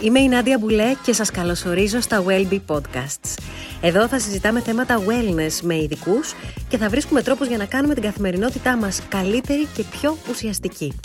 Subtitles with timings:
[0.00, 3.34] Είμαι η Νάντια Μπουλέ και σας καλωσορίζω στα Wellbe Podcasts.
[3.82, 6.34] Εδώ θα συζητάμε θέματα wellness με ειδικούς
[6.68, 11.00] και θα βρίσκουμε τρόπους για να κάνουμε την καθημερινότητά μας καλύτερη και πιο ουσιαστική.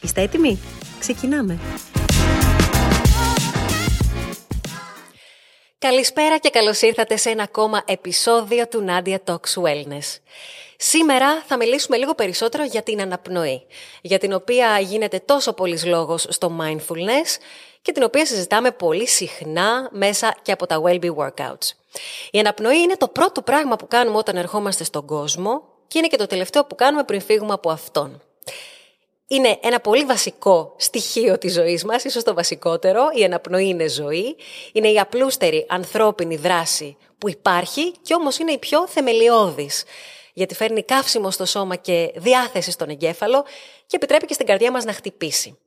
[0.00, 0.58] Είστε έτοιμοι;
[0.98, 1.58] Ξεκινάμε!
[5.78, 10.18] Καλησπέρα και καλώς ήρθατε σε ένα ακόμα επεισόδιο του Nadia Talks Wellness.
[10.76, 13.66] Σήμερα θα μιλήσουμε λίγο περισσότερο για την αναπνοή,
[14.02, 17.36] για την οποία γίνεται τόσο πολύς λόγος στο mindfulness
[17.88, 21.70] και την οποία συζητάμε πολύ συχνά μέσα και από τα Wellbe Workouts.
[22.30, 26.16] Η αναπνοή είναι το πρώτο πράγμα που κάνουμε όταν ερχόμαστε στον κόσμο και είναι και
[26.16, 28.22] το τελευταίο που κάνουμε πριν φύγουμε από αυτόν.
[29.26, 33.08] Είναι ένα πολύ βασικό στοιχείο της ζωής μας, ίσως το βασικότερο.
[33.14, 34.36] Η αναπνοή είναι ζωή.
[34.72, 39.84] Είναι η απλούστερη ανθρώπινη δράση που υπάρχει και όμως είναι η πιο θεμελιώδης.
[40.34, 43.44] Γιατί φέρνει καύσιμο στο σώμα και διάθεση στον εγκέφαλο
[43.86, 45.58] και επιτρέπει και στην καρδιά μας να χτυπήσει.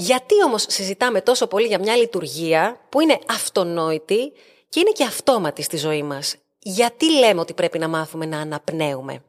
[0.00, 4.32] Γιατί όμως συζητάμε τόσο πολύ για μια λειτουργία που είναι αυτονόητη
[4.68, 9.22] και είναι και αυτόματη στη ζωή μας; Γιατί λέμε ότι πρέπει να μάθουμε να αναπνέουμε;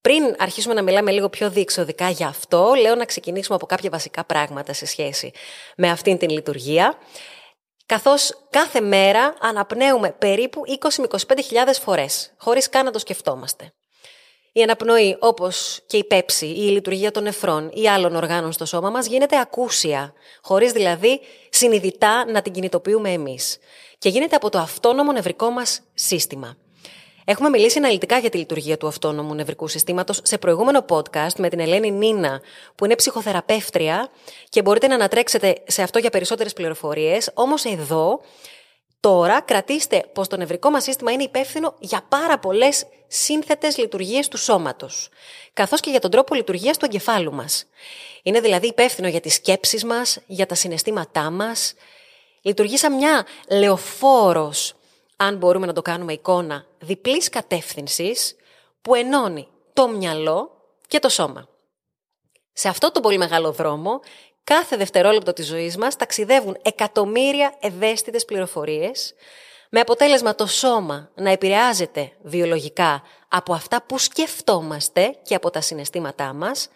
[0.00, 4.24] Πριν αρχίσουμε να μιλάμε λίγο πιο διεξοδικά για αυτό, λέω να ξεκινήσουμε από κάποια βασικά
[4.24, 5.32] πράγματα σε σχέση
[5.76, 6.98] με αυτήν την λειτουργία.
[7.86, 13.72] Καθώς κάθε μέρα αναπνέουμε περίπου 20 με 25 φορές, χωρίς καν να το σκεφτόμαστε.
[14.52, 18.64] Η αναπνοή, όπως και η πέψη ή η λειτουργία των νεφρών ή άλλων οργάνων στο
[18.64, 23.58] σώμα μας, γίνεται ακούσια, χωρίς δηλαδή συνειδητά να την κινητοποιούμε εμείς.
[23.98, 26.56] Και γίνεται από το αυτόνομο νευρικό μας σύστημα.
[27.30, 31.60] Έχουμε μιλήσει αναλυτικά για τη λειτουργία του αυτόνομου νευρικού συστήματος σε προηγούμενο podcast με την
[31.60, 32.40] Ελένη Νίνα,
[32.74, 34.08] που είναι ψυχοθεραπεύτρια
[34.48, 37.30] και μπορείτε να ανατρέξετε σε αυτό για περισσότερες πληροφορίες.
[37.34, 38.20] Όμως εδώ,
[39.00, 44.36] τώρα, κρατήστε πως το νευρικό μας σύστημα είναι υπεύθυνο για πάρα πολλές σύνθετες λειτουργίες του
[44.36, 45.08] σώματος,
[45.52, 47.64] καθώς και για τον τρόπο λειτουργίας του εγκεφάλου μας.
[48.22, 51.74] Είναι δηλαδή υπεύθυνο για τις σκέψεις μας, για τα συναισθήματά μας.
[52.42, 54.74] Λειτουργεί σαν μια λεωφόρος
[55.16, 58.36] αν μπορούμε να το κάνουμε εικόνα, διπλής κατεύθυνσης
[58.82, 60.50] που ενώνει το μυαλό
[60.86, 61.48] και το σώμα.
[62.52, 64.00] Σε αυτό το πολύ μεγάλο δρόμο,
[64.54, 69.14] κάθε δευτερόλεπτο της ζωής μας ταξιδεύουν εκατομμύρια ευαίσθητες πληροφορίες,
[69.70, 76.32] με αποτέλεσμα το σώμα να επηρεάζεται βιολογικά από αυτά που σκεφτόμαστε και από τα συναισθήματά
[76.32, 76.68] μας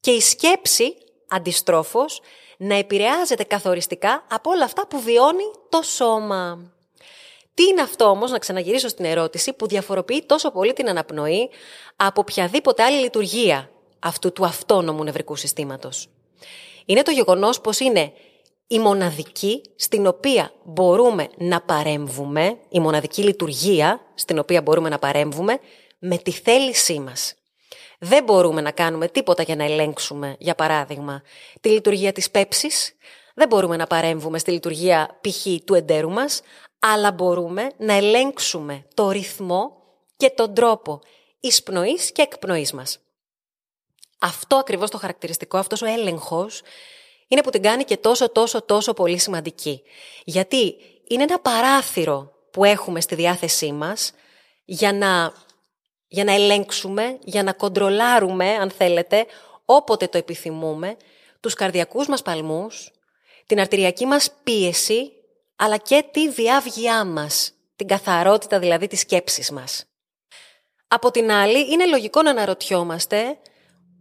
[0.00, 0.94] και η σκέψη,
[1.28, 2.20] αντιστρόφως,
[2.56, 6.72] να επηρεάζεται καθοριστικά από όλα αυτά που βιώνει το σώμα.
[7.54, 11.50] Τι είναι αυτό όμως, να ξαναγυρίσω στην ερώτηση, που διαφοροποιεί τόσο πολύ την αναπνοή
[11.96, 16.08] από οποιαδήποτε άλλη λειτουργία αυτού του αυτόνομου νευρικού συστήματος.
[16.84, 18.12] Είναι το γεγονός πως είναι
[18.66, 25.58] η μοναδική στην οποία μπορούμε να παρέμβουμε, η μοναδική λειτουργία στην οποία μπορούμε να παρέμβουμε
[25.98, 27.34] με τη θέλησή μας.
[27.98, 31.22] Δεν μπορούμε να κάνουμε τίποτα για να ελέγξουμε, για παράδειγμα,
[31.60, 32.96] τη λειτουργία της πέψης,
[33.34, 35.46] δεν μπορούμε να παρέμβουμε στη λειτουργία π.χ.
[35.64, 36.40] του εντέρου μας,
[36.78, 39.72] αλλά μπορούμε να ελέγξουμε το ρυθμό
[40.16, 41.00] και τον τρόπο
[41.40, 42.98] εισπνοής και εκπνοής μας.
[44.22, 46.62] Αυτό ακριβώς το χαρακτηριστικό, αυτός ο έλεγχος,
[47.28, 49.82] είναι που την κάνει και τόσο τόσο τόσο πολύ σημαντική.
[50.24, 50.76] Γιατί
[51.08, 54.12] είναι ένα παράθυρο που έχουμε στη διάθεσή μας
[54.64, 55.32] για να,
[56.06, 59.26] για να ελέγξουμε, για να κοντρολάρουμε, αν θέλετε,
[59.64, 60.96] όποτε το επιθυμούμε,
[61.40, 62.90] τους καρδιακούς μας παλμούς,
[63.46, 65.12] την αρτηριακή μας πίεση
[65.56, 69.84] αλλά και τη διάβγειά μας, την καθαρότητα δηλαδή της σκέψης μας.
[70.88, 73.38] Από την άλλη, είναι λογικό να αναρωτιόμαστε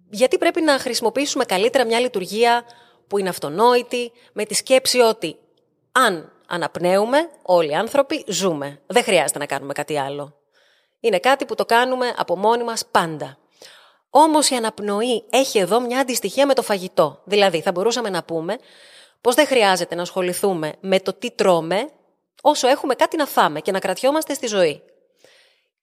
[0.09, 2.63] γιατί πρέπει να χρησιμοποιήσουμε καλύτερα μια λειτουργία
[3.07, 5.37] που είναι αυτονόητη, με τη σκέψη ότι
[5.91, 8.81] αν αναπνέουμε, όλοι οι άνθρωποι ζούμε.
[8.87, 10.33] Δεν χρειάζεται να κάνουμε κάτι άλλο.
[10.99, 13.37] Είναι κάτι που το κάνουμε από μόνοι μας πάντα.
[14.09, 17.21] Όμως η αναπνοή έχει εδώ μια αντιστοιχεία με το φαγητό.
[17.23, 18.57] Δηλαδή θα μπορούσαμε να πούμε
[19.21, 21.89] πως δεν χρειάζεται να ασχοληθούμε με το τι τρώμε
[22.41, 24.81] όσο έχουμε κάτι να φάμε και να κρατιόμαστε στη ζωή.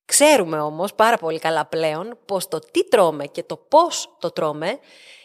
[0.06, 4.78] Ξέρουμε όμως πάρα πολύ καλά πλέον πως το τι τρώμε και το πώς το τρώμε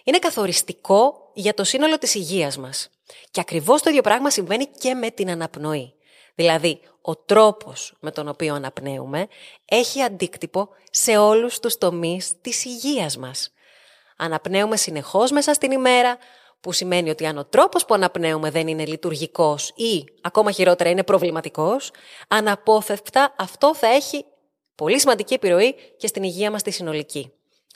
[0.04, 2.90] είναι καθοριστικό για το σύνολο της υγείας μας.
[3.32, 5.94] Και ακριβώς το ίδιο πράγμα συμβαίνει και με την αναπνοή.
[6.36, 9.28] Δηλαδή, ο τρόπος με τον οποίο αναπνέουμε
[9.66, 13.54] έχει αντίκτυπο σε όλους τους τομείς της υγείας μας.
[14.18, 16.18] Αναπνέουμε συνεχώς μέσα στην ημέρα,
[16.62, 21.04] που σημαίνει ότι αν ο τρόπος που αναπνέουμε δεν είναι λειτουργικός ή ακόμα χειρότερα είναι
[21.04, 21.92] προβληματικός,
[22.28, 24.26] αναπόφευκτα αυτό θα έχει
[24.82, 27.32] πολύ σημαντική επιρροή και στην υγεία μας τη συνολική.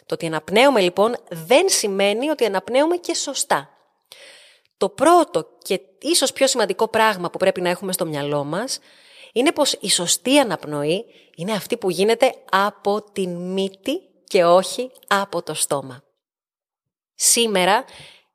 [0.06, 3.70] Το ότι αναπνέουμε λοιπόν δεν σημαίνει ότι αναπνέουμε και σωστά.
[4.78, 8.80] Το πρώτο και ίσως πιο σημαντικό πράγμα που πρέπει να έχουμε στο μυαλό μας
[9.34, 11.06] είναι πως η σωστή αναπνοή
[11.36, 16.04] είναι αυτή που γίνεται από την μύτη και όχι από το στόμα.
[17.16, 17.86] Σήμερα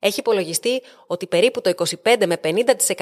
[0.03, 1.73] Έχει υπολογιστεί ότι περίπου το
[2.05, 2.41] 25 με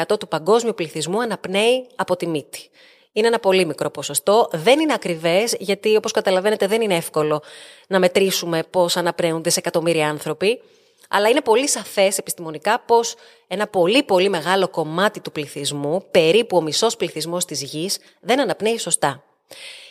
[0.07, 2.71] 50% του παγκόσμιου πληθυσμού αναπνέει από τη μύτη.
[3.19, 4.49] Είναι ένα πολύ μικρό ποσοστό.
[4.53, 7.43] Δεν είναι ακριβές, γιατί όπως καταλαβαίνετε δεν είναι εύκολο
[7.87, 10.61] να μετρήσουμε πώς αναπνέουν δισεκατομμύρια άνθρωποι.
[11.09, 13.15] Αλλά είναι πολύ σαφές επιστημονικά πως
[13.47, 18.79] ένα πολύ πολύ μεγάλο κομμάτι του πληθυσμού, περίπου ο μισός πληθυσμός της γης, δεν αναπνέει
[18.79, 19.25] σωστά.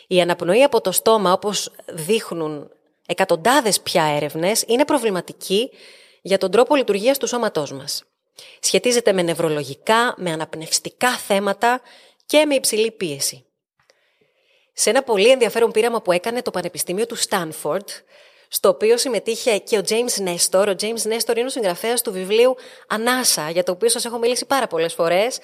[0.06, 2.70] Η αναπνοή από το στόμα, όπως δείχνουν
[3.06, 5.70] εκατοντάδες πια έρευνες, είναι προβληματική
[6.22, 8.02] για τον τρόπο λειτουργίας του σώματός μας.
[8.60, 11.80] Σχετίζεται με νευρολογικά, με αναπνευστικά θέματα
[12.28, 13.44] και με υψηλή πίεση.
[14.72, 17.88] Σε ένα πολύ ενδιαφέρον πείραμα που έκανε το Πανεπιστήμιο του Στάνφορντ,
[18.48, 20.66] στο οποίο συμμετείχε και ο James Nestor.
[20.68, 22.56] Ο James Nestor είναι ο συγγραφέας του βιβλίου
[22.88, 25.38] Ανάσα, για το οποίο σας έχω μιλήσει πάρα πολλές φορές.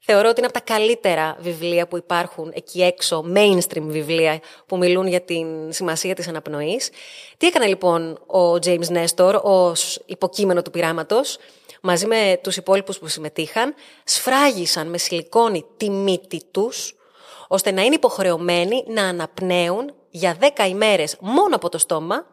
[0.00, 5.06] Θεωρώ ότι είναι από τα καλύτερα βιβλία που υπάρχουν εκεί έξω, mainstream βιβλία που μιλούν
[5.06, 6.90] για την σημασία της αναπνοής.
[7.36, 11.38] Τι έκανε λοιπόν ο James Nestor ως υποκείμενο του πειράματος,
[11.80, 13.74] μαζί με τους υπόλοιπους που συμμετείχαν,
[14.04, 16.94] σφράγισαν με σιλικόνη τη μύτη τους,
[17.48, 22.26] ώστε να είναι υποχρεωμένοι να αναπνέουν για 10 ημέρες μόνο από το στόμα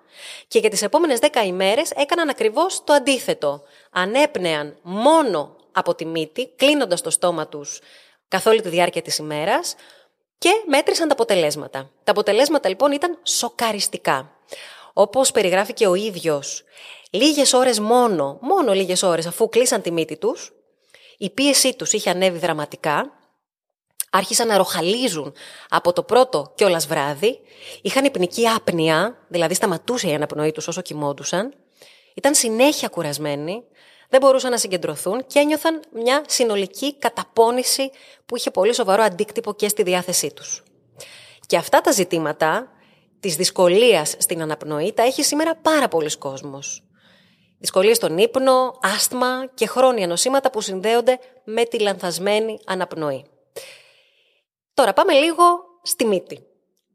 [0.47, 3.61] και για τις επόμενες 10 ημέρες έκαναν ακριβώς το αντίθετο.
[3.91, 7.79] Ανέπνεαν μόνο από τη μύτη, κλείνοντας το στόμα τους
[8.27, 9.75] καθ' όλη τη διάρκεια της ημέρας
[10.38, 11.89] και μέτρησαν τα αποτελέσματα.
[12.03, 14.31] Τα αποτελέσματα λοιπόν ήταν σοκαριστικά.
[14.94, 16.63] Όπως περιγράφει και ο ίδιος,
[17.12, 20.51] λίγες ώρες μόνο, μόνο λίγες ώρες αφού κλείσαν τη μύτη τους,
[21.18, 23.12] η πίεσή τους είχε ανέβει δραματικά,
[24.09, 25.33] άρχισαν να ροχαλίζουν
[25.69, 27.39] από το πρώτο κιόλας βράδυ,
[27.81, 31.54] είχαν υπνική άπνοια, δηλαδή σταματούσε η αναπνοή τους όσο κοιμόντουσαν,
[32.15, 33.63] ήταν συνέχεια κουρασμένοι,
[34.09, 37.92] δεν μπορούσαν να συγκεντρωθούν και ένιωθαν μια συνολική καταπώνηση
[38.25, 40.63] που είχε πολύ σοβαρό αντίκτυπο και στη διάθεσή τους.
[41.45, 42.71] Και αυτά τα ζητήματα
[43.19, 46.87] της δυσκολίας στην αναπνοή τα έχει σήμερα πάρα πολλοί κόσμος.
[47.57, 53.25] Δυσκολίες στον ύπνο, άσθμα και χρόνια νοσήματα που συνδέονται με τη λανθασμένη αναπνοή.
[54.74, 55.44] Τώρα πάμε λίγο
[55.83, 56.48] στη μύτη.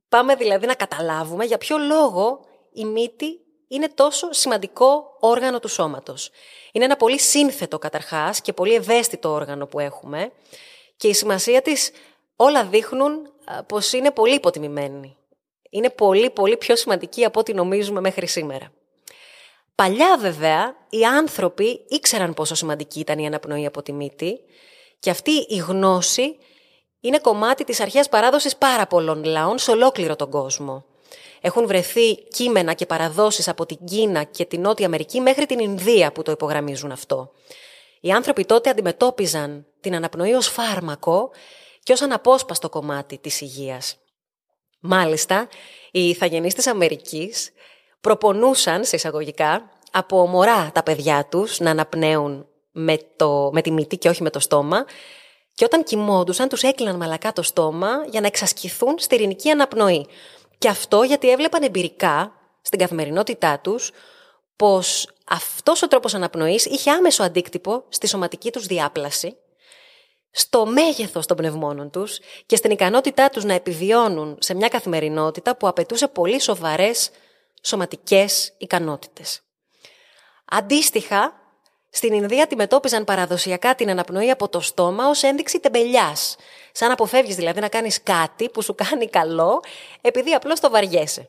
[0.09, 2.41] Πάμε δηλαδή να καταλάβουμε για ποιο λόγο
[2.73, 6.31] η μύτη είναι τόσο σημαντικό όργανο του σώματος.
[6.73, 10.33] Είναι ένα πολύ σύνθετο καταρχάς και πολύ ευαίσθητο όργανο που έχουμε
[10.97, 11.91] και η σημασία της
[12.37, 13.33] όλα δείχνουν
[13.67, 15.17] πως είναι πολύ υποτιμημένη.
[15.71, 18.73] Είναι πολύ πολύ πιο σημαντική από ό,τι νομίζουμε μέχρι σήμερα.
[19.75, 24.41] Παλιά βέβαια οι άνθρωποι ήξεραν πόσο σημαντική ήταν η αναπνοή από τη μύτη
[24.99, 26.37] και αυτή η γνώση
[27.01, 30.85] είναι κομμάτι της αρχαίας παράδοσης πάρα πολλών λαών σε ολόκληρο τον κόσμο.
[31.41, 36.13] Έχουν βρεθεί κείμενα και παραδόσεις από την Κίνα και την Νότια Αμερική μέχρι την Ινδία
[36.13, 37.33] που το υπογραμμίζουν αυτό.
[38.01, 41.31] Οι άνθρωποι τότε αντιμετώπιζαν την αναπνοή ως φάρμακο
[41.83, 43.97] και ως αναπόσπαστο κομμάτι της υγείας.
[44.81, 45.49] Μάλιστα,
[45.91, 47.53] οι ηθαγενείς της Αμερικής
[48.03, 53.97] προπονούσαν, σε εισαγωγικά, από μωρά τα παιδιά τους να αναπνέουν με, το, με τη μύτη
[53.97, 54.85] και όχι με το στόμα
[55.55, 60.07] και όταν κοιμόντουσαν τους έκλειναν μαλακά το στόμα για να εξασκηθούν στη ειρηνική αναπνοή.
[60.59, 62.33] Και αυτό γιατί έβλεπαν εμπειρικά
[62.63, 63.91] στην καθημερινότητά τους
[64.57, 69.37] πως αυτός ο τρόπος αναπνοής είχε άμεσο αντίκτυπο στη σωματική τους διάπλαση,
[70.31, 75.69] στο μέγεθος των πνευμόνων τους και στην ικανότητά τους να επιβιώνουν σε μια καθημερινότητα που
[75.69, 77.11] απαιτούσε πολύ σοβαρές
[77.63, 79.41] σωματικές ικανότητες.
[80.45, 81.33] Αντίστοιχα,
[81.91, 86.37] στην Ινδία αντιμετώπιζαν παραδοσιακά την αναπνοή από το στόμα ως ένδειξη τεμπελιάς.
[86.73, 89.61] Σαν να αποφεύγεις δηλαδή να κάνεις κάτι που σου κάνει καλό,
[90.01, 91.29] επειδή απλώς το βαριέσαι.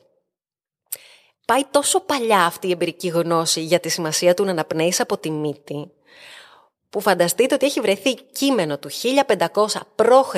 [1.46, 5.30] Πάει τόσο παλιά αυτή η εμπειρική γνώση για τη σημασία του να αναπνέεις από τη
[5.30, 5.90] μύτη,
[6.94, 8.90] που φανταστείτε ότι έχει βρεθεί κείμενο του
[9.26, 10.36] 1500 π.Χ.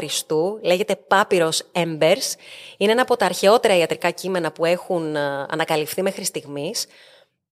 [0.62, 2.34] λέγεται Papyrus Embers,
[2.76, 6.86] είναι ένα από τα αρχαιότερα ιατρικά κείμενα που έχουν ε, ανακαλυφθεί μέχρι στιγμής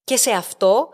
[0.05, 0.89] και σε αυτό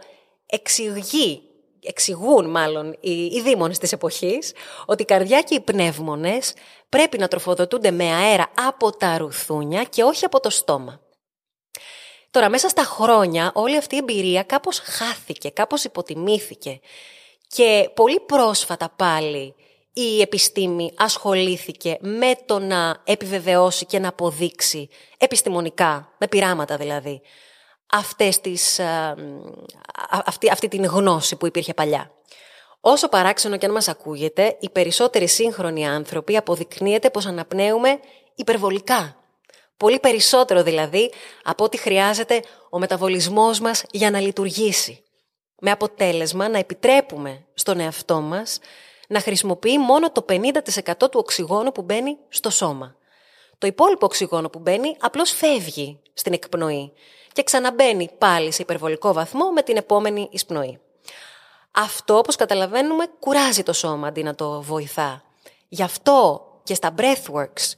[0.47, 1.43] εξηγεί
[1.83, 4.52] εξηγούν μάλλον οι, οι δήμονες της εποχής
[4.87, 6.55] ότι η καρδιά και οι πνεύμονες
[6.88, 11.00] πρέπει να τροφοδοτούνται με αέρα από τα ρουθούνια και όχι από το στόμα.
[12.31, 16.81] Τώρα μέσα στα χρόνια όλη αυτή η εμπειρία κάπως χάθηκε, κάπως υποτιμήθηκε
[17.54, 19.54] και πολύ πρόσφατα πάλι
[19.92, 24.88] η επιστήμη ασχολήθηκε με το να επιβεβαιώσει και να αποδείξει
[25.19, 27.21] επιστημονικά, με πειράματα δηλαδή,
[27.92, 29.14] αυτές τις, ε,
[30.11, 32.11] αυτή, αυτή την γνώση που υπήρχε παλιά.
[32.80, 38.00] Όσο παράξενο και αν μας ακούγεται, οι περισσότεροι σύγχρονοι άνθρωποι αποδεικνύεται πως αναπνέουμε
[38.35, 39.16] υπερβολικά.
[39.76, 45.04] Πολύ περισσότερο δηλαδή από ό,τι χρειάζεται ο μεταβολισμός μας για να λειτουργήσει.
[45.61, 48.59] Με αποτέλεσμα να επιτρέπουμε στον εαυτό μας
[49.09, 50.40] να χρησιμοποιεί μόνο το 50%
[50.99, 52.95] του οξυγόνου που μπαίνει στο σώμα.
[53.59, 56.93] Το υπόλοιπο οξυγόνο που μπαίνει απλώς φεύγει στην εκπνοή
[57.33, 60.79] και ξαναμπαίνει πάλι σε υπερβολικό βαθμό με την επόμενη εισπνοή.
[61.71, 65.23] Αυτό, όπως καταλαβαίνουμε, κουράζει το σώμα αντί να το βοηθά.
[65.69, 67.75] Γι' αυτό και στα breathworks,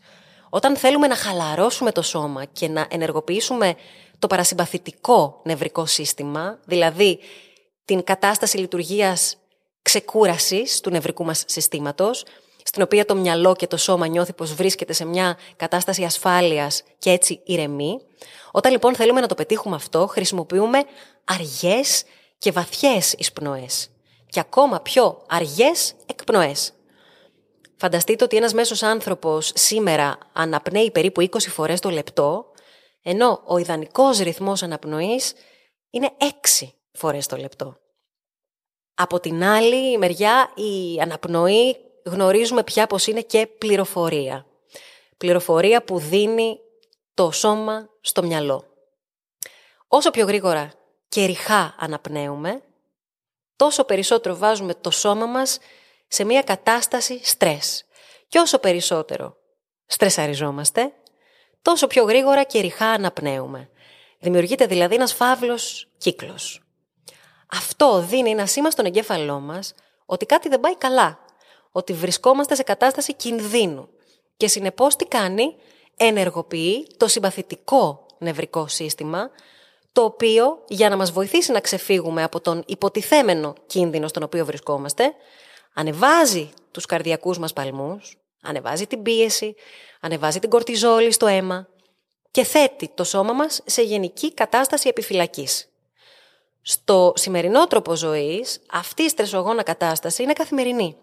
[0.51, 3.75] όταν θέλουμε να χαλαρώσουμε το σώμα και να ενεργοποιήσουμε
[4.19, 7.19] το παρασυμπαθητικό νευρικό σύστημα, δηλαδή
[7.85, 9.37] την κατάσταση λειτουργίας
[9.83, 12.25] ξεκούρασης του νευρικού μας συστήματος,
[12.65, 17.11] στην οποία το μυαλό και το σώμα νιώθει πως βρίσκεται σε μια κατάσταση ασφάλειας και
[17.11, 18.01] έτσι ηρεμεί.
[18.51, 20.83] Όταν λοιπόν θέλουμε να το πετύχουμε αυτό, χρησιμοποιούμε
[21.25, 22.05] αργές
[22.39, 23.91] και βαθιές εισπνοές
[24.29, 26.73] και ακόμα πιο αργές εκπνοές.
[27.77, 32.45] Φανταστείτε ότι ένας μέσος άνθρωπος σήμερα αναπνέει περίπου 20 φορές το λεπτό,
[33.03, 35.33] ενώ ο ιδανικός ρυθμός αναπνοής
[35.91, 37.77] είναι 6 φορές το λεπτό.
[38.95, 44.47] Από την άλλη μεριά η αναπνοή γνωρίζουμε πια πως είναι και πληροφορία.
[45.17, 46.59] Πληροφορία που δίνει
[47.15, 48.65] το σώμα στο μυαλό.
[49.89, 50.73] Όσο πιο γρήγορα
[51.09, 52.63] και ρηχά αναπνέουμε,
[53.57, 55.59] τόσο περισσότερο βάζουμε το σώμα μας
[56.09, 57.85] σε μια κατάσταση στρες.
[58.29, 59.37] Και όσο περισσότερο
[59.87, 60.93] στρεσαριζόμαστε,
[61.63, 63.71] τόσο πιο γρήγορα και ρηχά αναπνέουμε.
[64.19, 66.62] Δημιουργείται δηλαδή ένας φαύλος κύκλος.
[67.53, 69.75] Αυτό δίνει ένα σήμα στον εγκέφαλό μας
[70.07, 71.19] ότι κάτι δεν πάει καλά,
[71.73, 73.89] ότι βρισκόμαστε σε κατάσταση κινδύνου
[74.37, 75.57] και συνεπώς τι κάνει,
[75.97, 79.31] ενεργοποιεί το συμπαθητικό νευρικό σύστημα,
[79.93, 85.15] το οποίο για να μας βοηθήσει να ξεφύγουμε από τον υποτιθέμενο κίνδυνο στον οποίο βρισκόμαστε,
[85.75, 89.55] ανεβάζει τους καρδιακούς μας παλμούς, ανεβάζει την πίεση,
[90.01, 91.69] ανεβάζει την κορτιζόλη στο αίμα
[92.31, 95.72] και θέτει το σώμα μας σε γενική κατάσταση επιφυλακής.
[96.63, 100.97] Στο σημερινό τρόπο ζωής, αυτή η στρεσογόνα κατάσταση είναι καθημερινή.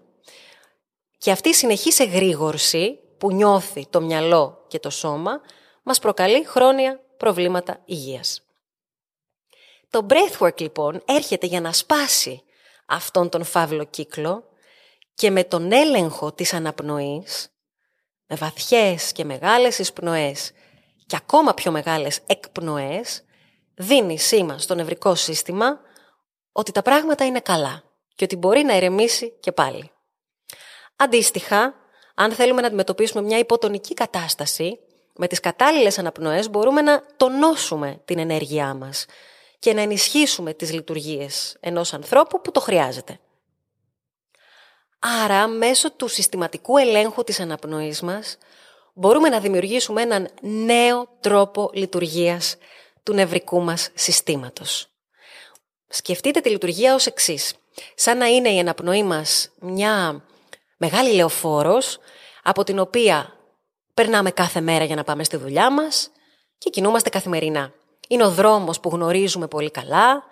[1.18, 5.42] Και αυτή η συνεχής εγρήγορση που νιώθει το μυαλό και το σώμα
[5.84, 8.42] μας προκαλεί χρόνια προβλήματα υγείας.
[9.90, 12.44] Το breathwork λοιπόν έρχεται για να σπάσει
[12.86, 14.44] αυτόν τον φαύλο κύκλο
[15.14, 17.52] και με τον έλεγχο της αναπνοής,
[18.28, 20.52] με βαθιές και μεγάλες εισπνοές
[21.06, 23.24] και ακόμα πιο μεγάλες εκπνοές,
[23.82, 25.80] δίνει σήμα στο νευρικό σύστημα
[26.52, 27.84] ότι τα πράγματα είναι καλά
[28.16, 29.92] και ότι μπορεί να ηρεμήσει και πάλι.
[30.96, 31.74] Αντίστοιχα,
[32.16, 34.80] αν θέλουμε να αντιμετωπίσουμε μια υποτονική κατάσταση,
[35.16, 39.06] με τις κατάλληλες αναπνοές μπορούμε να τονώσουμε την ενέργειά μας
[39.60, 43.20] και να ενισχύσουμε τις λειτουργίες ενός ανθρώπου που το χρειάζεται.
[45.00, 48.38] Άρα, μέσω του συστηματικού ελέγχου της αναπνοής μας,
[48.94, 52.56] μπορούμε να δημιουργήσουμε έναν νέο τρόπο λειτουργίας
[53.04, 54.88] του νευρικού μας συστήματος.
[55.88, 57.54] Σκεφτείτε τη λειτουργία ως εξής.
[57.96, 60.24] Σαν να είναι η αναπνοή μας μια
[60.78, 61.98] μεγάλη λεωφόρος,
[62.44, 63.34] από την οποία
[63.94, 66.12] περνάμε κάθε μέρα για να πάμε στη δουλειά μας
[66.58, 67.74] και κινούμαστε καθημερινά.
[68.08, 70.24] Είναι ο δρόμος που γνωρίζουμε πολύ καλά,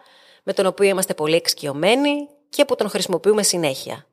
[0.43, 4.05] με τον οποίο είμαστε πολύ εξοικειωμένοι και που τον χρησιμοποιούμε συνέχεια.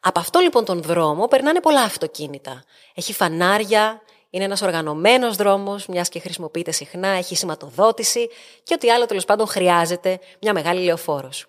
[0.00, 2.64] Από αυτό λοιπόν τον δρόμο περνάνε πολλά αυτοκίνητα.
[2.94, 8.28] Έχει φανάρια, είναι ένας οργανωμένος δρόμος, μιας και χρησιμοποιείται συχνά, έχει σηματοδότηση
[8.62, 11.46] και ό,τι άλλο τέλος πάντων χρειάζεται μια μεγάλη λεωφόρος.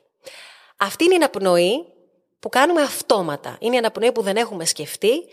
[0.78, 1.86] Αυτή είναι η αναπνοή
[2.40, 3.58] που κάνουμε αυτόματα.
[3.60, 5.24] Είναι η αναπνοή που δεν έχουμε σκεφτεί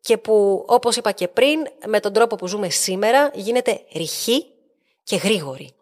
[0.00, 4.46] και που, όπως είπα και πριν, με τον τρόπο που ζούμε σήμερα γίνεται ρηχή
[5.02, 5.74] και γρήγορη.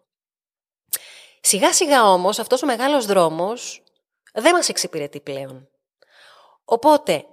[1.41, 3.83] Σιγά σιγά όμως αυτός ο μεγάλος δρόμος
[4.33, 5.69] δεν μας εξυπηρετεί πλέον.
[6.65, 7.25] Οπότε,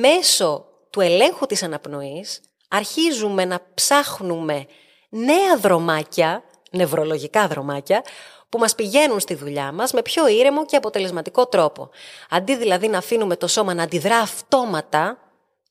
[0.00, 4.66] μέσω του ελέγχου της αναπνοής, αρχίζουμε να ψάχνουμε
[5.08, 8.04] νέα δρομάκια, νευρολογικά δρομάκια,
[8.48, 11.90] που μας πηγαίνουν στη δουλειά μας με πιο ήρεμο και αποτελεσματικό τρόπο.
[12.30, 15.18] Αντί δηλαδή να αφήνουμε το σώμα να αντιδρά αυτόματα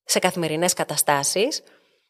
[0.03, 1.63] σε καθημερινές καταστάσεις,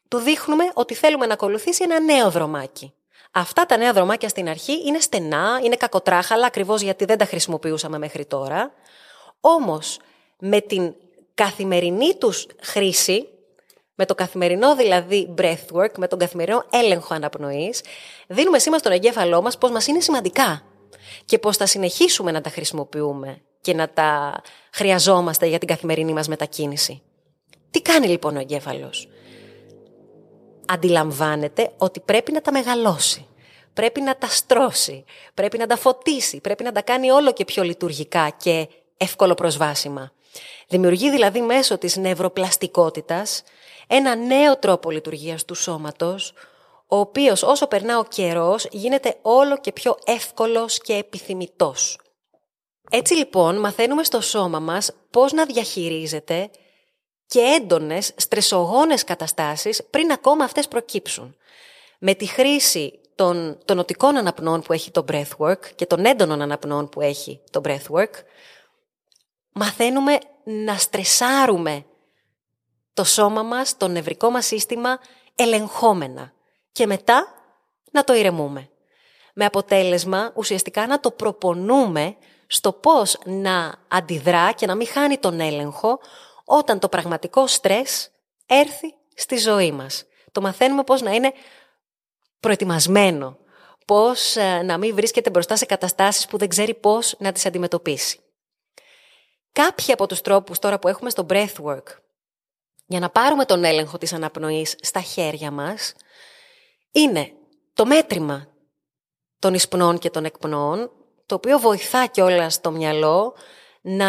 [0.08, 2.92] του δείχνουμε ότι θέλουμε να ακολουθήσει ένα νέο δρομάκι.
[3.32, 7.98] Αυτά τα νέα δρομάκια στην αρχή είναι στενά, είναι κακοτράχαλα, ακριβώς γιατί δεν τα χρησιμοποιούσαμε
[7.98, 8.72] μέχρι τώρα.
[9.40, 9.98] Όμως,
[10.38, 10.94] με την
[11.34, 13.28] καθημερινή τους χρήση,
[14.00, 17.82] με το καθημερινό δηλαδή breathwork, με τον καθημερινό έλεγχο αναπνοής,
[18.28, 20.62] δίνουμε σήμα στον εγκέφαλό μας πως μας είναι σημαντικά
[21.24, 24.40] και πως θα συνεχίσουμε να τα χρησιμοποιούμε και να τα
[24.72, 27.02] χρειαζόμαστε για την καθημερινή μας μετακίνηση.
[27.70, 29.08] Τι κάνει λοιπόν ο εγκέφαλος;
[30.66, 33.26] Αντιλαμβάνεται ότι πρέπει να τα μεγαλώσει,
[33.72, 37.62] πρέπει να τα στρώσει, πρέπει να τα φωτίσει, πρέπει να τα κάνει όλο και πιο
[37.62, 40.12] λειτουργικά και εύκολο προσβάσιμα.
[40.68, 43.42] Δημιουργεί δηλαδή μέσω της νευροπλαστικότητας
[43.88, 46.32] ένα νέο τρόπο λειτουργίας του σώματος,
[46.86, 51.98] ο οποίος όσο περνά ο καιρός γίνεται όλο και πιο εύκολος και επιθυμητός.
[52.90, 56.50] Έτσι λοιπόν μαθαίνουμε στο σώμα μας πώς να διαχειρίζεται
[57.26, 61.36] και έντονες στρεσογόνες καταστάσεις πριν ακόμα αυτές προκύψουν.
[61.98, 67.00] Με τη χρήση των τονωτικών αναπνών που έχει το breathwork και των έντονων αναπνών που
[67.00, 68.12] έχει το breathwork,
[69.52, 71.84] μαθαίνουμε να στρεσάρουμε
[72.98, 74.98] το σώμα μας, το νευρικό μας σύστημα
[75.34, 76.32] ελεγχόμενα
[76.72, 77.26] και μετά
[77.90, 78.70] να το ηρεμούμε.
[79.34, 85.40] Με αποτέλεσμα ουσιαστικά να το προπονούμε στο πώς να αντιδρά και να μην χάνει τον
[85.40, 85.98] έλεγχο
[86.44, 88.10] όταν το πραγματικό στρες
[88.46, 90.04] έρθει στη ζωή μας.
[90.32, 91.32] Το μαθαίνουμε πώς να είναι
[92.40, 93.36] προετοιμασμένο,
[93.86, 98.20] πώς ε, να μην βρίσκεται μπροστά σε καταστάσεις που δεν ξέρει πώς να τις αντιμετωπίσει.
[99.52, 101.82] Κάποιοι από τους τρόπους τώρα που έχουμε στο breathwork
[102.88, 105.94] για να πάρουμε τον έλεγχο της αναπνοής στα χέρια μας
[106.92, 107.32] είναι
[107.74, 108.46] το μέτρημα
[109.38, 110.90] των εισπνών και των εκπνών,
[111.26, 113.34] το οποίο βοηθά κιόλας το μυαλό
[113.80, 114.06] να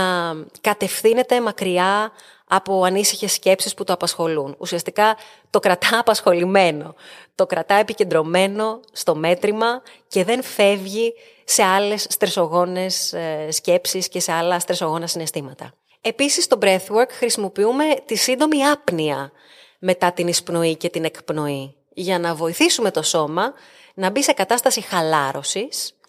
[0.61, 2.11] κατευθύνεται μακριά
[2.47, 4.55] από ανήσυχες σκέψεις που το απασχολούν.
[4.59, 5.17] Ουσιαστικά
[5.49, 6.95] το κρατά απασχολημένο,
[7.35, 14.31] το κρατά επικεντρωμένο στο μέτρημα και δεν φεύγει σε άλλες στρεσογόνες ε, σκέψεις και σε
[14.31, 15.73] άλλα στρεσογόνα συναισθήματα.
[16.01, 19.31] Επίσης στο breathwork χρησιμοποιούμε τη σύντομη άπνοια
[19.79, 23.53] μετά την εισπνοή και την εκπνοή για να βοηθήσουμε το σώμα
[23.93, 25.99] να μπει σε κατάσταση χαλάρωσης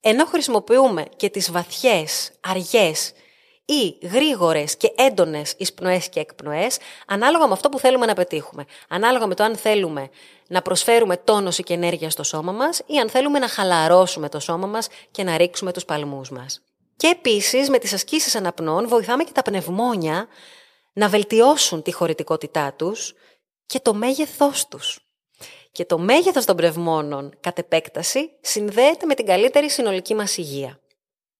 [0.00, 3.12] ενώ χρησιμοποιούμε και τις βαθιές, αργές
[3.64, 8.64] ή γρήγορες και έντονες εισπνοές και εκπνοές ανάλογα με αυτό που θέλουμε να πετύχουμε.
[8.88, 10.10] Ανάλογα με το αν θέλουμε
[10.48, 14.66] να προσφέρουμε τόνωση και ενέργεια στο σώμα μας ή αν θέλουμε να χαλαρώσουμε το σώμα
[14.66, 16.62] μας και να ρίξουμε τους παλμούς μας.
[17.02, 20.26] Και επίσης με τις ασκήσεις αναπνών βοηθάμε και τα πνευμόνια
[20.92, 23.14] να βελτιώσουν τη χωρητικότητά τους
[23.66, 24.98] και το μέγεθός τους.
[25.72, 30.80] Και το μέγεθος των πνευμόνων κατ' επέκταση συνδέεται με την καλύτερη συνολική μας υγεία.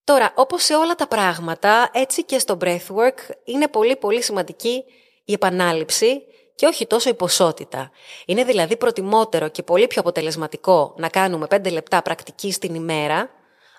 [0.05, 4.85] Τώρα, όπως σε όλα τα πράγματα, έτσι και στο breathwork είναι πολύ πολύ σημαντική
[5.25, 6.23] η επανάληψη
[6.55, 7.91] και όχι τόσο η ποσότητα.
[8.27, 13.31] Είναι δηλαδή προτιμότερο και πολύ πιο αποτελεσματικό να κάνουμε 5 λεπτά πρακτική στην ημέρα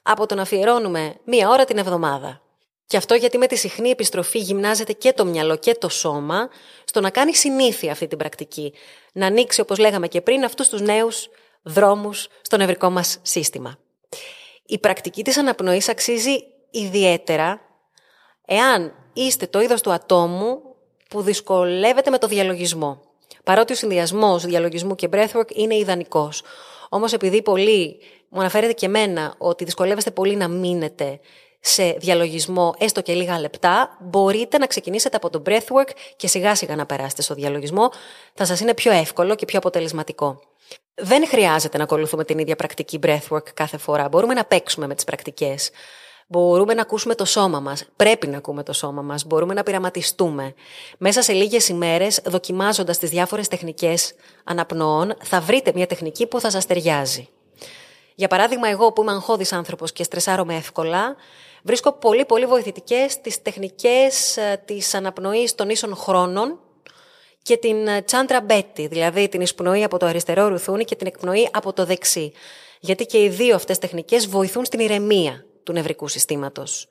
[0.04, 2.42] από το να αφιερώνουμε μία ώρα την εβδομάδα.
[2.86, 6.50] Και αυτό γιατί με τη συχνή επιστροφή γυμνάζεται και το μυαλό και το σώμα
[6.86, 8.74] στο να κάνει συνήθεια αυτή την πρακτική.
[9.14, 11.30] Να ανοίξει, όπως λέγαμε και πριν, αυτούς τους νέους
[11.64, 13.78] δρόμους στο νευρικό μας σύστημα.
[14.66, 17.62] Η πρακτική της αναπνοής αξίζει ιδιαίτερα
[18.46, 20.62] εάν είστε το είδος του ατόμου
[21.10, 23.02] που δυσκολεύεται με το διαλογισμό.
[23.44, 26.42] Παρότι ο συνδυασμός διαλογισμού και breathwork είναι ιδανικός.
[26.90, 28.00] Όμως, επειδή πολλοί
[28.34, 31.20] μου αναφέρετε και εμένα ότι δυσκολεύεστε πολύ να μείνετε
[31.60, 36.76] σε διαλογισμό έστω και λίγα λεπτά, μπορείτε να ξεκινήσετε από το breathwork και σιγά σιγά
[36.76, 37.92] να περάσετε στο διαλογισμό.
[38.34, 40.40] Θα σας είναι πιο εύκολο και πιο αποτελεσματικό.
[40.96, 44.08] Δεν χρειάζεται να ακολουθούμε την ίδια πρακτική breathwork κάθε φορά.
[44.08, 45.70] Μπορούμε να παίξουμε με τις πρακτικές.
[46.28, 47.86] Μπορούμε να ακούσουμε το σώμα μας.
[47.96, 49.26] Πρέπει να ακούμε το σώμα μας.
[49.26, 50.54] Μπορούμε να πειραματιστούμε.
[50.98, 56.50] Μέσα σε λίγες ημέρες, δοκιμάζοντας τις διάφορες τεχνικές αναπνοών, θα βρείτε μια τεχνική που θα
[56.50, 57.30] σας ταιριάζει.
[58.16, 61.16] Για παράδειγμα, εγώ που είμαι αγχώδης άνθρωπος και στρεσάρομαι εύκολα,
[61.64, 66.60] βρίσκω πολύ πολύ βοηθητικές τις τεχνικές ε, της αναπνοής των ίσων χρόνων
[67.42, 71.74] και την τσάντρα μπέτη, δηλαδή την εισπνοή από το αριστερό ρουθούνι και την εκπνοή από
[71.74, 72.32] το δεξί.
[72.80, 76.88] Γιατί και οι δύο αυτές τεχνικές βοηθούν στην ηρεμία του νευρικού συστήματος.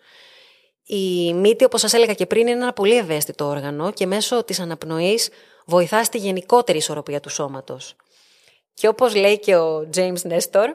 [0.87, 4.61] Η μύτη, όπως σας έλεγα και πριν, είναι ένα πολύ ευαίσθητο όργανο και μέσω της
[4.61, 5.29] αναπνοής
[5.67, 7.97] βοηθά στη γενικότερη ισορροπία του σώματος.
[8.75, 10.67] Και όπως λέει και ο James Nestor,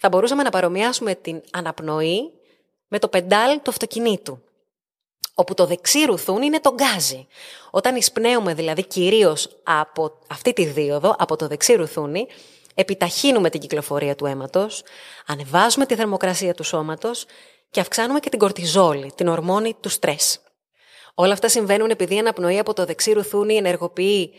[0.00, 2.32] θα μπορούσαμε να παρομοιάσουμε την αναπνοή
[2.88, 4.42] με το πεντάλ του αυτοκινήτου,
[5.34, 7.26] όπου το δεξί ρουθούν είναι το γκάζι.
[7.70, 12.26] Όταν εισπνέουμε δηλαδή κυρίως από αυτή τη δίωδο, από το δεξί ρουθούνι,
[12.74, 14.82] επιταχύνουμε την κυκλοφορία του αίματος,
[15.26, 17.24] ανεβάζουμε τη θερμοκρασία του σώματος
[17.70, 20.40] και αυξάνουμε και την κορτιζόλη, την ορμόνη του στρες.
[21.14, 24.32] Όλα αυτά συμβαίνουν επειδή η αναπνοή από το δεξί ρουθούνι ενεργοποιεί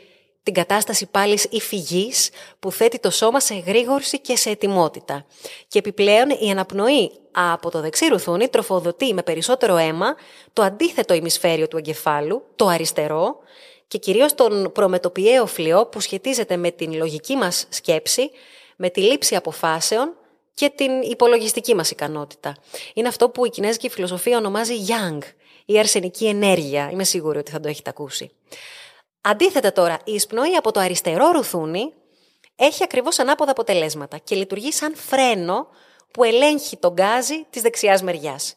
[0.44, 2.12] την κατάσταση πάλι υφηγή
[2.60, 5.26] που θέτει το σώμα σε γρήγορση και σε ετοιμότητα.
[5.68, 10.16] Και επιπλέον η αναπνοή από το δεξί ρουθούνι τροφοδοτεί με περισσότερο αίμα
[10.54, 13.40] το αντίθετο ημισφαίριο του εγκεφάλου, το αριστερό,
[13.88, 18.30] και κυρίως τον προμετωπιαίο φλοιό που σχετίζεται με την λογική μας σκέψη,
[18.76, 20.14] με τη λήψη αποφάσεων
[20.54, 22.56] και την υπολογιστική μας ικανότητα.
[22.94, 25.20] Είναι αυτό που η κινέζικη φιλοσοφία ονομάζει Yang,
[25.66, 26.90] η αρσενική ενέργεια.
[26.92, 28.32] Είμαι σίγουρη ότι θα το έχετε ακούσει.
[29.22, 31.94] Αντίθετα τώρα, η εισπνοή από το αριστερό ρουθούνι
[32.56, 35.68] έχει ακριβώς ανάποδα αποτελέσματα και λειτουργεί σαν φρένο
[36.12, 38.56] που ελέγχει τον γκάζι της δεξιάς μεριάς.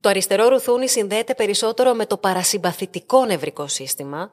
[0.00, 4.30] Το αριστερό ρουθούνι συνδέεται περισσότερο με το παρασυμπαθητικό νευρικό σύστημα,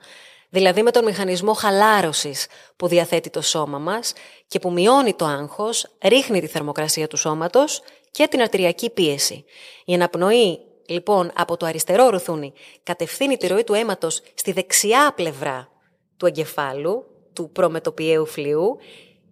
[0.50, 4.14] δηλαδή με τον μηχανισμό χαλάρωσης που διαθέτει το σώμα μας
[4.48, 9.46] και που μειώνει το άγχος, ρίχνει τη θερμοκρασία του σώματος και την αρτηριακή πίεση.
[9.86, 15.70] Η αναπνοή λοιπόν από το αριστερό ρουθούνι κατευθύνει τη ροή του αίματος στη δεξιά πλευρά
[16.18, 18.78] του εγκεφάλου, του προμετωπιαίου φλοιού,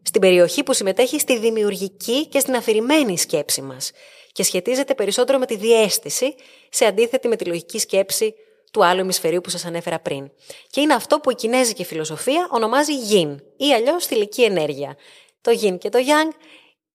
[0.01, 3.91] στην περιοχή που συμμετέχει στη δημιουργική και στην αφηρημένη σκέψη μας.
[4.31, 6.35] και σχετίζεται περισσότερο με τη διέστηση
[6.69, 8.33] σε αντίθετη με τη λογική σκέψη
[8.71, 10.31] του άλλου ημισφαιρίου που σας ανέφερα πριν.
[10.69, 14.95] Και είναι αυτό που η κινέζικη φιλοσοφία ονομάζει yin ή αλλιώς θηλυκή ενέργεια.
[15.41, 16.33] Το yin και το yang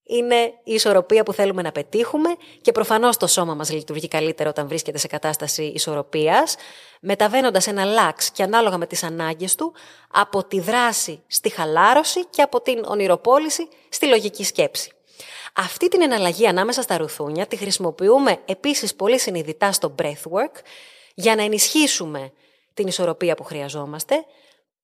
[0.08, 2.28] είναι η ισορροπία που θέλουμε να πετύχουμε
[2.60, 6.56] και προφανώς το σώμα μας λειτουργεί καλύτερα όταν βρίσκεται σε κατάσταση ισορροπίας,
[7.00, 9.74] μεταβαίνοντας ένα λάξ και ανάλογα με τις ανάγκες του
[10.10, 14.92] από τη δράση στη χαλάρωση και από την ονειροπόληση στη λογική σκέψη.
[15.54, 20.60] Αυτή την εναλλαγή ανάμεσα στα ρουθούνια τη χρησιμοποιούμε επίσης πολύ συνειδητά στο breathwork
[21.14, 22.32] για να ενισχύσουμε
[22.74, 24.24] την ισορροπία που χρειαζόμαστε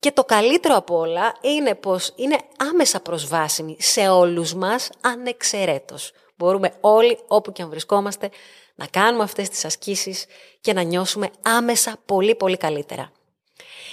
[0.04, 2.38] και το καλύτερο από όλα είναι πως είναι
[2.70, 6.12] άμεσα προσβάσιμη σε όλους μας ανεξαιρέτως.
[6.36, 8.30] Μπορούμε όλοι όπου και αν βρισκόμαστε
[8.74, 10.24] να κάνουμε αυτές τις ασκήσεις
[10.60, 13.12] και να νιώσουμε άμεσα πολύ πολύ καλύτερα.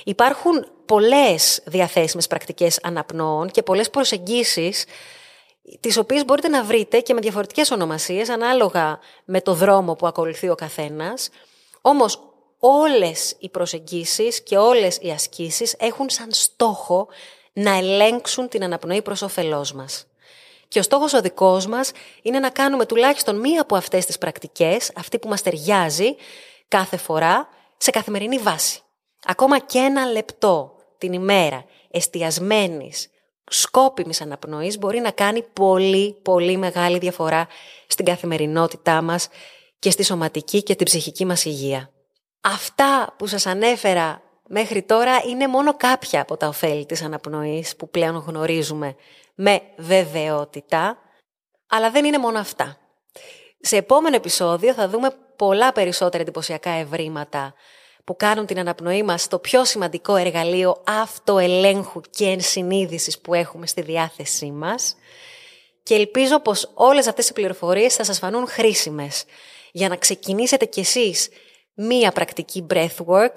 [0.04, 4.86] Υπάρχουν πολλές διαθέσιμες πρακτικές αναπνοών και πολλές προσεγγίσεις
[5.80, 10.50] τις οποίες μπορείτε να βρείτε και με διαφορετικές ονομασίες ανάλογα με το δρόμο που ακολουθεί
[10.50, 11.30] ο καθένας.
[11.82, 12.31] Όμως
[12.64, 17.08] όλες οι προσεγγίσεις και όλες οι ασκήσεις έχουν σαν στόχο
[17.54, 20.06] να ελέγξουν την αναπνοή προς όφελός μας.
[20.68, 24.92] Και ο στόχος ο δικός μας είναι να κάνουμε τουλάχιστον μία από αυτές τις πρακτικές,
[24.96, 26.16] αυτή που μας ταιριάζει,
[26.68, 28.82] κάθε φορά, σε καθημερινή βάση.
[29.26, 33.10] Ακόμα και ένα λεπτό την ημέρα εστιασμένης,
[33.50, 37.48] σκόπιμης αναπνοής μπορεί να κάνει πολύ, πολύ μεγάλη διαφορά
[37.88, 39.28] στην καθημερινότητά μας
[39.80, 41.92] και στη σωματική και την ψυχική μας υγεία.
[42.42, 47.90] Αυτά που σας ανέφερα μέχρι τώρα είναι μόνο κάποια από τα ωφέλη της αναπνοής που
[47.90, 48.96] πλέον γνωρίζουμε
[49.36, 50.98] με βεβαιότητα,
[51.68, 52.78] αλλά δεν είναι μόνο αυτά.
[53.60, 57.54] Σε επόμενο επεισόδιο θα δούμε πολλά περισσότερα εντυπωσιακά ευρήματα
[58.04, 63.82] που κάνουν την αναπνοή μας το πιο σημαντικό εργαλείο αυτοελέγχου και ενσυνείδησης που έχουμε στη
[63.82, 64.96] διάθεσή μας
[65.84, 69.24] και ελπίζω πως όλες αυτές οι πληροφορίες θα σας φανούν χρήσιμες
[69.72, 71.30] για να ξεκινήσετε κι εσείς
[71.88, 73.36] μία πρακτική breathwork.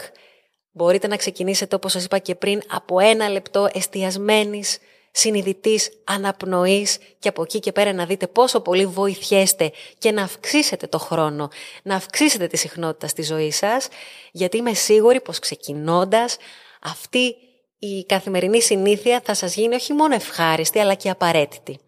[0.72, 4.78] Μπορείτε να ξεκινήσετε, όπως σας είπα και πριν, από ένα λεπτό εστιασμένης,
[5.10, 10.86] συνειδητής αναπνοής και από εκεί και πέρα να δείτε πόσο πολύ βοηθιέστε και να αυξήσετε
[10.86, 11.48] το χρόνο,
[11.82, 13.88] να αυξήσετε τη συχνότητα στη ζωή σας,
[14.32, 16.36] γιατί είμαι σίγουρη πως ξεκινώντας
[16.82, 17.36] αυτή
[17.78, 21.78] η καθημερινή συνήθεια θα σας γίνει όχι μόνο ευχάριστη αλλά και απαραίτητη.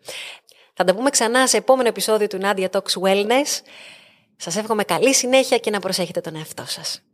[0.74, 3.60] Θα τα πούμε ξανά σε επόμενο επεισόδιο του Nadia Talks Wellness.
[4.36, 7.05] Σας εύχομαι καλή συνέχεια και να προσέχετε τον εαυτό σας.